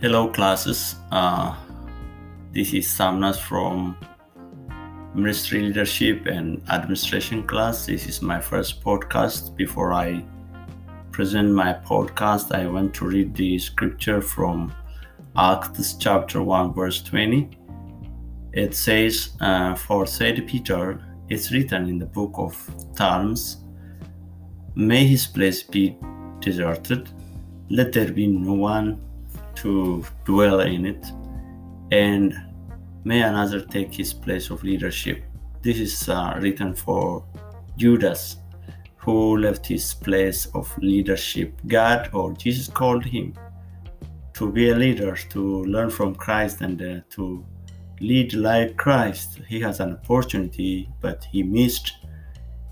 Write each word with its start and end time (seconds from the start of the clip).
Hello, 0.00 0.28
classes. 0.28 0.94
Uh, 1.10 1.56
this 2.52 2.72
is 2.72 2.86
Samnas 2.86 3.36
from 3.36 3.96
Ministry 5.12 5.60
Leadership 5.60 6.26
and 6.26 6.62
Administration 6.70 7.42
class. 7.42 7.86
This 7.86 8.06
is 8.06 8.22
my 8.22 8.40
first 8.40 8.80
podcast. 8.80 9.56
Before 9.56 9.92
I 9.92 10.24
present 11.10 11.50
my 11.50 11.72
podcast, 11.72 12.54
I 12.54 12.68
want 12.68 12.94
to 12.94 13.06
read 13.06 13.34
the 13.34 13.58
scripture 13.58 14.20
from 14.20 14.72
Acts 15.36 15.94
chapter 15.94 16.44
1, 16.44 16.74
verse 16.74 17.02
20. 17.02 17.50
It 18.52 18.76
says, 18.76 19.30
uh, 19.40 19.74
For 19.74 20.06
said 20.06 20.46
Peter, 20.46 21.04
it's 21.28 21.50
written 21.50 21.88
in 21.88 21.98
the 21.98 22.06
book 22.06 22.34
of 22.34 22.54
Psalms, 22.96 23.64
May 24.76 25.08
his 25.08 25.26
place 25.26 25.64
be 25.64 25.98
deserted, 26.38 27.08
let 27.68 27.92
there 27.92 28.12
be 28.12 28.28
no 28.28 28.52
one 28.52 29.07
to 29.62 30.04
dwell 30.24 30.60
in 30.60 30.86
it, 30.86 31.06
and 31.90 32.34
may 33.04 33.22
another 33.22 33.60
take 33.60 33.94
his 33.94 34.12
place 34.12 34.50
of 34.50 34.62
leadership. 34.62 35.22
This 35.62 35.78
is 35.78 36.08
uh, 36.08 36.38
written 36.40 36.74
for 36.74 37.24
Judas, 37.76 38.36
who 38.96 39.38
left 39.38 39.66
his 39.66 39.94
place 39.94 40.46
of 40.54 40.76
leadership. 40.78 41.54
God 41.66 42.10
or 42.12 42.32
Jesus 42.32 42.68
called 42.68 43.04
him 43.04 43.34
to 44.34 44.50
be 44.52 44.70
a 44.70 44.74
leader, 44.74 45.16
to 45.30 45.64
learn 45.64 45.90
from 45.90 46.14
Christ, 46.14 46.60
and 46.60 46.80
uh, 46.80 47.00
to 47.10 47.44
lead 48.00 48.34
like 48.34 48.76
Christ. 48.76 49.40
He 49.48 49.60
has 49.60 49.80
an 49.80 49.92
opportunity, 49.94 50.88
but 51.00 51.26
he 51.32 51.42
missed. 51.42 51.92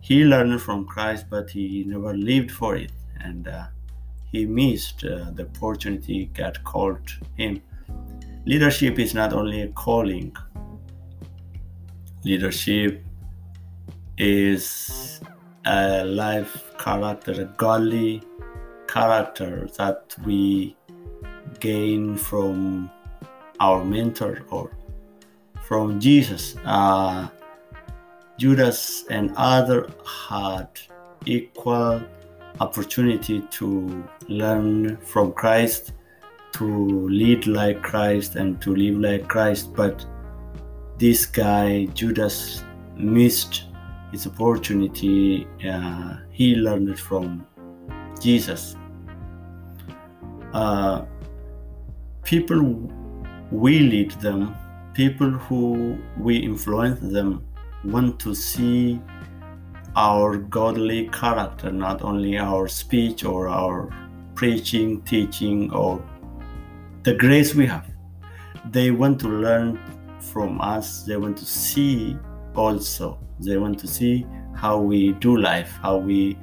He 0.00 0.24
learned 0.24 0.62
from 0.62 0.86
Christ, 0.86 1.26
but 1.28 1.50
he 1.50 1.84
never 1.86 2.14
lived 2.14 2.52
for 2.52 2.76
it. 2.76 2.92
And 3.20 3.48
uh, 3.48 3.66
he 4.32 4.46
missed 4.46 5.04
uh, 5.04 5.30
the 5.32 5.48
opportunity 5.54 6.30
God 6.34 6.62
called 6.64 7.08
him. 7.36 7.62
Leadership 8.44 8.98
is 8.98 9.14
not 9.14 9.32
only 9.32 9.62
a 9.62 9.68
calling, 9.68 10.34
leadership 12.24 13.04
is 14.16 15.20
a 15.64 16.04
life 16.04 16.72
character, 16.78 17.32
a 17.32 17.44
godly 17.56 18.22
character 18.86 19.68
that 19.76 20.16
we 20.24 20.76
gain 21.60 22.16
from 22.16 22.90
our 23.60 23.84
mentor 23.84 24.44
or 24.50 24.70
from 25.62 26.00
Jesus. 26.00 26.56
Uh, 26.64 27.28
Judas 28.38 29.04
and 29.10 29.32
other 29.36 29.88
had 30.28 30.68
equal 31.26 32.00
opportunity 32.60 33.40
to 33.50 34.04
learn 34.28 34.96
from 34.98 35.32
Christ, 35.32 35.92
to 36.52 37.08
lead 37.08 37.46
like 37.46 37.82
Christ, 37.82 38.36
and 38.36 38.60
to 38.62 38.74
live 38.74 38.98
like 38.98 39.28
Christ. 39.28 39.74
But 39.74 40.04
this 40.98 41.26
guy, 41.26 41.86
Judas, 41.94 42.62
missed 42.96 43.64
his 44.12 44.26
opportunity. 44.26 45.46
Uh, 45.66 46.16
he 46.30 46.56
learned 46.56 46.98
from 46.98 47.46
Jesus. 48.20 48.76
Uh, 50.52 51.04
people 52.24 52.90
we 53.50 53.80
lead 53.80 54.10
them, 54.12 54.54
people 54.94 55.30
who 55.30 55.98
we 56.18 56.36
influence 56.36 57.00
them, 57.00 57.42
want 57.84 58.18
to 58.20 58.34
see 58.34 59.00
our 59.98 60.36
godly 60.36 61.08
character, 61.08 61.72
not 61.72 62.02
only 62.02 62.38
our 62.38 62.68
speech 62.68 63.24
or 63.24 63.48
our 63.48 63.92
preaching, 64.36 65.02
teaching, 65.02 65.72
or 65.72 66.00
the 67.02 67.12
grace 67.14 67.52
we 67.52 67.66
have. 67.66 67.84
They 68.70 68.92
want 68.92 69.18
to 69.22 69.28
learn 69.28 69.76
from 70.20 70.60
us, 70.60 71.02
they 71.02 71.16
want 71.16 71.36
to 71.38 71.44
see 71.44 72.16
also, 72.54 73.18
they 73.40 73.56
want 73.56 73.80
to 73.80 73.88
see 73.88 74.24
how 74.54 74.78
we 74.78 75.14
do 75.14 75.36
life, 75.36 75.76
how 75.82 75.96
we 75.96 76.38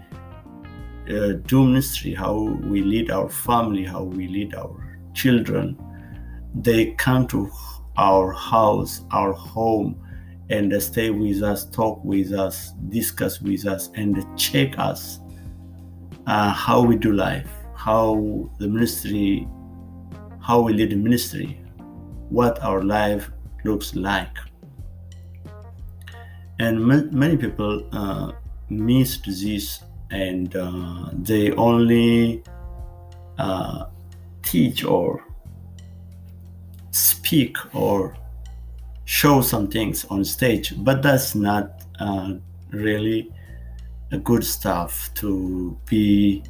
uh, 1.10 1.34
do 1.48 1.64
ministry, 1.64 2.14
how 2.14 2.38
we 2.64 2.82
lead 2.82 3.10
our 3.10 3.30
family, 3.30 3.86
how 3.86 4.04
we 4.04 4.28
lead 4.28 4.54
our 4.54 5.00
children. 5.14 5.80
They 6.54 6.92
come 6.96 7.26
to 7.28 7.50
our 7.96 8.34
house, 8.34 9.06
our 9.12 9.32
home, 9.32 10.05
and 10.50 10.82
stay 10.82 11.10
with 11.10 11.42
us, 11.42 11.66
talk 11.66 12.04
with 12.04 12.32
us, 12.32 12.72
discuss 12.90 13.42
with 13.42 13.66
us, 13.66 13.90
and 13.96 14.24
check 14.38 14.78
us 14.78 15.20
uh, 16.28 16.52
how 16.52 16.82
we 16.82 16.96
do 16.96 17.14
life, 17.14 17.50
how 17.76 18.50
the 18.60 18.68
ministry, 18.68 19.48
how 20.42 20.62
we 20.62 20.74
lead 20.74 20.92
the 20.92 20.96
ministry, 20.96 21.60
what 22.30 22.62
our 22.64 22.84
life 22.84 23.32
looks 23.64 23.96
like. 23.96 24.38
And 26.60 26.86
many 26.86 27.38
people 27.38 27.88
uh, 27.92 28.32
missed 28.70 29.26
this 29.26 29.84
and 30.12 30.56
uh, 30.56 31.10
they 31.14 31.52
only 31.52 32.44
uh, 33.38 33.88
teach 34.44 34.86
or 34.86 35.26
speak 36.92 37.58
or 37.76 38.16
show 39.06 39.42
some 39.42 39.68
things 39.68 40.06
on 40.06 40.26
stage, 40.26 40.74
but 40.78 41.02
that's 41.02 41.36
not 41.36 41.84
uh, 42.00 42.34
really 42.72 43.32
a 44.12 44.18
good 44.18 44.44
stuff 44.44 45.10
to 45.16 45.78
be 45.86 46.44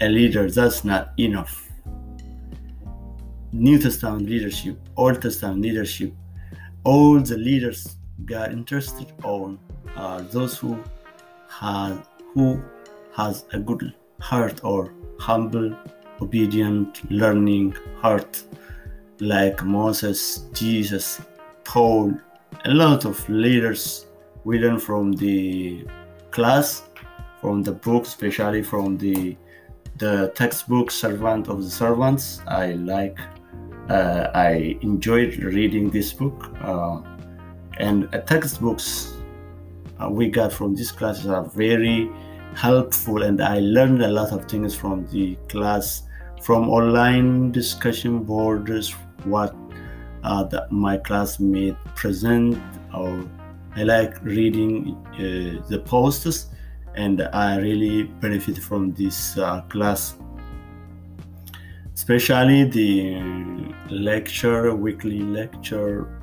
a 0.00 0.08
leader. 0.08 0.50
That's 0.50 0.84
not 0.84 1.12
enough. 1.18 1.68
New 3.52 3.78
Testament 3.78 4.28
leadership, 4.28 4.78
Old 4.96 5.20
Testament 5.20 5.60
leadership, 5.60 6.14
all 6.84 7.20
the 7.20 7.36
leaders 7.36 7.96
got 8.24 8.52
interested 8.52 9.12
on 9.22 9.58
are 9.96 10.22
those 10.22 10.56
who 10.58 10.82
has 11.48 11.98
who 12.34 12.62
has 13.14 13.44
a 13.52 13.58
good 13.58 13.92
heart 14.20 14.64
or 14.64 14.92
humble, 15.18 15.76
obedient, 16.20 17.10
learning 17.10 17.76
heart, 18.00 18.42
like 19.20 19.62
Moses, 19.62 20.46
Jesus, 20.54 21.20
A 21.74 22.20
lot 22.66 23.06
of 23.06 23.26
leaders 23.30 24.04
we 24.44 24.58
learn 24.58 24.78
from 24.78 25.12
the 25.12 25.86
class, 26.30 26.82
from 27.40 27.62
the 27.62 27.72
book, 27.72 28.04
especially 28.04 28.62
from 28.62 28.98
the 28.98 29.38
the 29.96 30.32
textbook 30.34 30.90
Servant 30.90 31.48
of 31.48 31.62
the 31.64 31.70
Servants. 31.70 32.42
I 32.46 32.72
like, 32.72 33.18
uh, 33.88 34.28
I 34.34 34.76
enjoyed 34.82 35.36
reading 35.36 35.88
this 35.88 36.12
book, 36.12 36.50
uh, 36.60 37.00
and 37.78 38.14
uh, 38.14 38.20
textbooks 38.20 39.14
uh, 39.98 40.10
we 40.10 40.28
got 40.28 40.52
from 40.52 40.74
this 40.74 40.92
classes 40.92 41.26
are 41.26 41.44
very 41.44 42.10
helpful, 42.54 43.22
and 43.22 43.40
I 43.40 43.60
learned 43.60 44.02
a 44.02 44.08
lot 44.08 44.32
of 44.32 44.44
things 44.44 44.74
from 44.74 45.06
the 45.06 45.36
class, 45.48 46.02
from 46.42 46.68
online 46.68 47.50
discussion 47.50 48.24
boards, 48.24 48.94
what 49.24 49.54
uh, 50.22 50.44
that 50.44 50.70
my 50.70 50.96
classmate 50.96 51.76
present 51.94 52.58
or 52.94 53.28
I 53.74 53.84
like 53.84 54.22
reading 54.22 54.96
uh, 55.14 55.66
the 55.68 55.82
posts 55.84 56.46
and 56.94 57.22
I 57.22 57.56
really 57.56 58.04
benefit 58.04 58.58
from 58.58 58.92
this 58.92 59.38
uh, 59.38 59.62
class 59.62 60.14
especially 61.94 62.64
the 62.64 63.72
lecture 63.90 64.74
weekly 64.74 65.20
lecture 65.20 66.20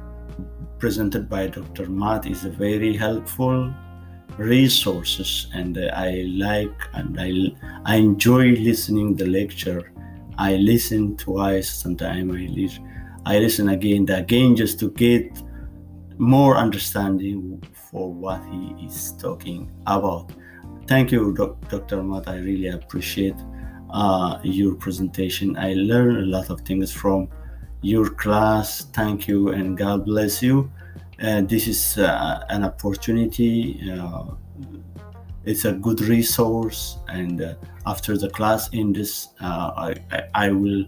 presented 0.78 1.30
by 1.30 1.48
Dr. 1.48 1.90
Matt 1.90 2.26
is 2.26 2.46
a 2.46 2.50
very 2.50 2.96
helpful 2.96 3.74
resources 4.38 5.48
and 5.54 5.78
I 5.78 6.24
like 6.28 6.80
and 6.94 7.20
I, 7.20 7.32
I 7.86 7.96
enjoy 7.96 8.52
listening 8.52 9.16
the 9.16 9.26
lecture 9.26 9.92
I 10.38 10.56
listen 10.56 11.18
twice 11.18 11.70
sometimes 11.70 12.32
I 12.34 12.48
listen 12.48 12.90
I 13.26 13.40
listen 13.40 13.70
again 13.70 14.10
again 14.10 14.56
just 14.56 14.80
to 14.80 14.92
get 14.92 15.42
more 16.18 16.58
understanding 16.58 17.64
for 17.74 18.14
what 18.14 18.42
he 18.52 18.86
is 18.86 19.14
talking 19.14 19.72
about. 19.88 20.32
Thank 20.88 21.12
you, 21.12 21.34
Dr. 21.70 22.04
Matt. 22.04 22.28
I 22.28 22.38
really 22.38 22.68
appreciate 22.68 23.36
uh, 23.92 24.40
your 24.44 24.76
presentation. 24.76 25.58
I 25.58 25.74
learned 25.74 26.18
a 26.18 26.26
lot 26.26 26.50
of 26.50 26.62
things 26.62 26.92
from 26.92 27.30
your 27.82 28.10
class. 28.10 28.86
Thank 28.94 29.28
you 29.28 29.50
and 29.50 29.78
God 29.78 30.06
bless 30.06 30.42
you. 30.42 30.72
And 31.20 31.48
this 31.48 31.68
is 31.68 31.98
uh, 31.98 32.44
an 32.50 32.64
opportunity. 32.64 33.92
Uh, 33.92 34.32
it's 35.46 35.66
a 35.66 35.74
good 35.74 36.02
resource. 36.02 36.98
And 37.08 37.42
uh, 37.42 37.56
after 37.86 38.18
the 38.18 38.30
class 38.30 38.70
in 38.70 38.94
this, 38.94 39.30
uh, 39.42 39.94
I, 40.12 40.24
I 40.34 40.52
will 40.52 40.86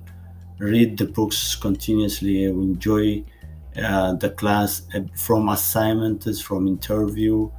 read 0.62 0.98
the 0.98 1.06
books 1.06 1.56
continuously. 1.56 2.46
I 2.46 2.50
enjoy 2.50 3.24
uh, 3.76 4.14
the 4.14 4.30
class 4.30 4.84
uh, 4.94 5.02
from 5.16 5.50
assignments, 5.50 6.40
from 6.42 6.68
interview. 6.68 7.50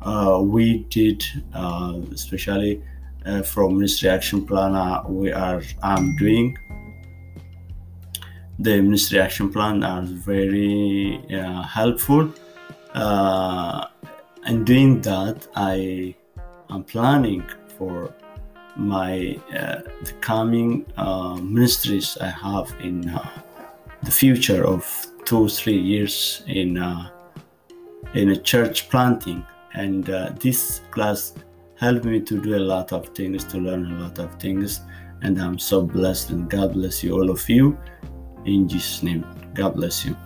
Uh, 0.00 0.40
we 0.42 0.84
did, 0.90 1.24
uh, 1.54 2.00
especially 2.12 2.82
uh, 3.24 3.42
from 3.42 3.76
Ministry 3.76 4.08
Action 4.08 4.46
Planner, 4.46 5.02
we 5.08 5.32
are 5.32 5.62
I'm 5.82 6.16
doing. 6.16 6.56
the 8.58 8.80
ministry 8.80 9.20
action 9.20 9.52
plan 9.52 9.84
are 9.84 10.02
very 10.02 11.20
uh, 11.30 11.62
helpful. 11.62 12.32
Uh, 12.94 13.86
in 14.46 14.64
doing 14.64 15.00
that, 15.02 15.46
I 15.54 16.14
am 16.70 16.84
planning 16.84 17.44
for 17.76 18.14
my 18.76 19.38
uh, 19.54 19.80
the 20.04 20.12
coming 20.20 20.86
uh, 20.96 21.36
ministries 21.36 22.16
I 22.20 22.28
have 22.28 22.74
in 22.80 23.08
uh, 23.08 23.28
the 24.02 24.10
future 24.10 24.66
of 24.66 24.84
two 25.24 25.48
three 25.48 25.78
years 25.78 26.42
in 26.46 26.78
uh, 26.78 27.10
in 28.14 28.30
a 28.30 28.36
church 28.36 28.88
planting, 28.88 29.44
and 29.74 30.04
this 30.40 30.80
class 30.90 31.34
helped 31.76 32.04
me 32.04 32.20
to 32.20 32.40
do 32.40 32.56
a 32.56 32.64
lot 32.74 32.92
of 32.92 33.08
things, 33.08 33.44
to 33.44 33.58
learn 33.58 33.90
a 33.92 34.02
lot 34.02 34.18
of 34.18 34.34
things, 34.40 34.80
and 35.22 35.40
I'm 35.40 35.58
so 35.58 35.82
blessed. 35.82 36.30
And 36.30 36.48
God 36.48 36.72
bless 36.72 37.02
you, 37.02 37.14
all 37.14 37.30
of 37.30 37.48
you. 37.48 37.78
In 38.44 38.68
Jesus' 38.68 39.02
name, 39.02 39.24
God 39.54 39.74
bless 39.74 40.04
you. 40.04 40.16